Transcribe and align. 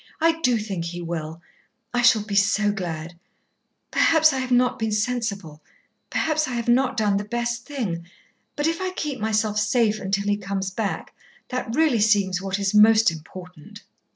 "I 0.19 0.41
do 0.41 0.57
think 0.57 0.85
he 0.85 0.99
will. 1.03 1.43
I 1.93 2.01
shall 2.01 2.23
be 2.23 2.33
so 2.33 2.71
glad. 2.71 3.19
Perhaps 3.91 4.33
I 4.33 4.39
have 4.39 4.49
not 4.49 4.79
been 4.79 4.91
sensible, 4.91 5.61
perhaps 6.09 6.47
I 6.47 6.53
have 6.53 6.67
not 6.67 6.97
done 6.97 7.17
the 7.17 7.23
best 7.23 7.67
thing, 7.67 8.07
but 8.55 8.65
if 8.65 8.81
I 8.81 8.93
keep 8.95 9.19
myself 9.19 9.59
safe 9.59 9.99
until 9.99 10.23
he 10.25 10.37
comes 10.37 10.71
back, 10.71 11.13
that 11.49 11.75
really 11.75 12.01
seems 12.01 12.41
what 12.41 12.57
is 12.57 12.73
most 12.73 13.11
important." 13.11 13.83